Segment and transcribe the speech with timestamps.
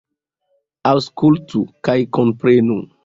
[0.91, 2.81] Aŭskultu kaj komprenu!